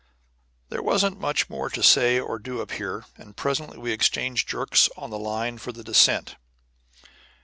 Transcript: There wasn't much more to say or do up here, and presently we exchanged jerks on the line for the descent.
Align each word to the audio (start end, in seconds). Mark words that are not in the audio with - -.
There 0.69 0.81
wasn't 0.81 1.19
much 1.19 1.47
more 1.47 1.69
to 1.69 1.83
say 1.83 2.19
or 2.19 2.39
do 2.39 2.59
up 2.63 2.71
here, 2.71 3.05
and 3.17 3.37
presently 3.37 3.77
we 3.77 3.91
exchanged 3.91 4.49
jerks 4.49 4.89
on 4.97 5.11
the 5.11 5.19
line 5.19 5.59
for 5.59 5.71
the 5.71 5.83
descent. 5.83 6.37